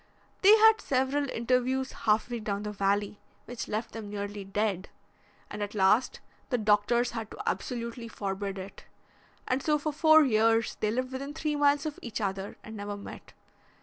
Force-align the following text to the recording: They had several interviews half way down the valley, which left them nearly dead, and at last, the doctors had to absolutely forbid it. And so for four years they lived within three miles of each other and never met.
They 0.41 0.57
had 0.57 0.81
several 0.81 1.29
interviews 1.29 1.91
half 1.91 2.27
way 2.31 2.39
down 2.39 2.63
the 2.63 2.71
valley, 2.71 3.19
which 3.45 3.67
left 3.67 3.91
them 3.91 4.09
nearly 4.09 4.43
dead, 4.43 4.89
and 5.47 5.61
at 5.61 5.75
last, 5.75 6.21
the 6.49 6.57
doctors 6.57 7.11
had 7.11 7.29
to 7.29 7.43
absolutely 7.45 8.07
forbid 8.07 8.57
it. 8.57 8.85
And 9.47 9.61
so 9.61 9.77
for 9.77 9.93
four 9.93 10.23
years 10.23 10.75
they 10.79 10.89
lived 10.89 11.11
within 11.11 11.35
three 11.35 11.55
miles 11.55 11.85
of 11.85 11.99
each 12.01 12.19
other 12.19 12.57
and 12.63 12.75
never 12.75 12.97
met. 12.97 13.33